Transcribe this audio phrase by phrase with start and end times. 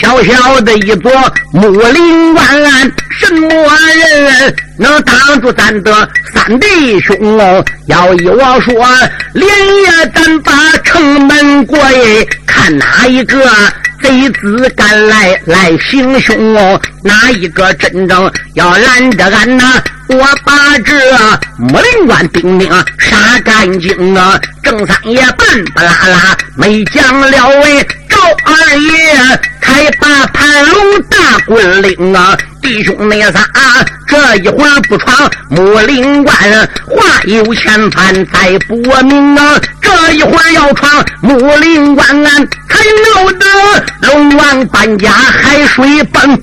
[0.00, 1.10] 小小的一座
[1.52, 7.16] 木林关，什么人能挡住咱的三弟兄？
[7.86, 8.74] 要依我说，
[9.32, 10.52] 连夜咱把
[10.84, 11.78] 城门过，
[12.46, 13.48] 看哪一个
[14.02, 16.54] 贼子敢来来行凶？
[16.56, 19.64] 哦哪一个真正要拦着俺呐？
[20.08, 20.92] 我把这
[21.58, 24.40] 木林关丁丁杀干净啊！
[24.62, 28.75] 郑三爷半不拉拉没讲了喂，赵二
[30.62, 32.36] 龙大棍领啊！
[32.62, 33.46] 弟兄妹仨
[34.06, 36.34] 这一会儿不闯木林关，
[36.86, 39.60] 话有千番再不明啊！
[39.80, 42.84] 这一会儿要闯木林关，俺才
[43.14, 46.42] 闹得龙王搬家海水奔。